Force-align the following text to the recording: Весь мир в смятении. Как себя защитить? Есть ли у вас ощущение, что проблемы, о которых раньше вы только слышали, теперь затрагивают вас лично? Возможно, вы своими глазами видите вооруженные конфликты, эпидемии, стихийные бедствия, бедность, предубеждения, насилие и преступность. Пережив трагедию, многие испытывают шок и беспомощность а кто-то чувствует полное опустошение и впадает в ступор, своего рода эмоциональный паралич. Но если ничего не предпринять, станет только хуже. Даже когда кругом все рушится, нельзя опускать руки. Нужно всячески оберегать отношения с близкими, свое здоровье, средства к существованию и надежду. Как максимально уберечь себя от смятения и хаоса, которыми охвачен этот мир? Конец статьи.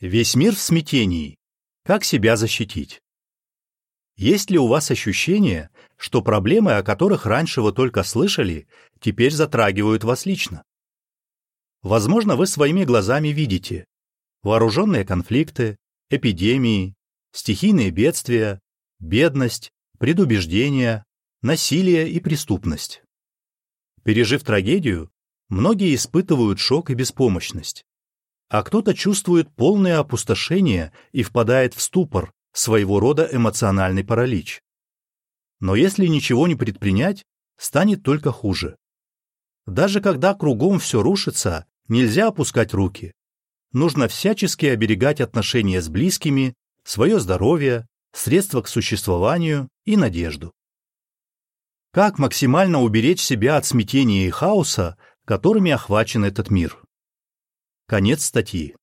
Весь 0.00 0.36
мир 0.36 0.54
в 0.54 0.60
смятении. 0.60 1.36
Как 1.84 2.04
себя 2.04 2.36
защитить? 2.36 3.02
Есть 4.16 4.48
ли 4.48 4.56
у 4.56 4.68
вас 4.68 4.92
ощущение, 4.92 5.70
что 5.96 6.22
проблемы, 6.22 6.76
о 6.76 6.84
которых 6.84 7.26
раньше 7.26 7.62
вы 7.62 7.72
только 7.72 8.04
слышали, 8.04 8.68
теперь 9.00 9.32
затрагивают 9.32 10.04
вас 10.04 10.24
лично? 10.24 10.62
Возможно, 11.82 12.36
вы 12.36 12.46
своими 12.46 12.84
глазами 12.84 13.28
видите 13.28 13.86
вооруженные 14.44 15.04
конфликты, 15.04 15.78
эпидемии, 16.10 16.94
стихийные 17.32 17.90
бедствия, 17.90 18.60
бедность, 19.00 19.72
предубеждения, 19.98 21.04
насилие 21.42 22.08
и 22.08 22.20
преступность. 22.20 23.02
Пережив 24.04 24.44
трагедию, 24.44 25.10
многие 25.48 25.92
испытывают 25.92 26.60
шок 26.60 26.90
и 26.90 26.94
беспомощность 26.94 27.84
а 28.48 28.62
кто-то 28.62 28.94
чувствует 28.94 29.54
полное 29.54 29.98
опустошение 29.98 30.92
и 31.12 31.22
впадает 31.22 31.74
в 31.74 31.82
ступор, 31.82 32.32
своего 32.52 32.98
рода 32.98 33.28
эмоциональный 33.30 34.04
паралич. 34.04 34.62
Но 35.60 35.74
если 35.74 36.06
ничего 36.06 36.46
не 36.46 36.54
предпринять, 36.54 37.24
станет 37.56 38.02
только 38.02 38.32
хуже. 38.32 38.76
Даже 39.66 40.00
когда 40.00 40.34
кругом 40.34 40.78
все 40.78 41.02
рушится, 41.02 41.66
нельзя 41.88 42.28
опускать 42.28 42.72
руки. 42.72 43.12
Нужно 43.72 44.08
всячески 44.08 44.66
оберегать 44.66 45.20
отношения 45.20 45.82
с 45.82 45.88
близкими, 45.88 46.54
свое 46.84 47.20
здоровье, 47.20 47.86
средства 48.12 48.62
к 48.62 48.68
существованию 48.68 49.68
и 49.84 49.96
надежду. 49.96 50.52
Как 51.92 52.18
максимально 52.18 52.80
уберечь 52.80 53.20
себя 53.20 53.56
от 53.56 53.66
смятения 53.66 54.26
и 54.26 54.30
хаоса, 54.30 54.96
которыми 55.24 55.70
охвачен 55.70 56.24
этот 56.24 56.50
мир? 56.50 56.82
Конец 57.88 58.26
статьи. 58.26 58.76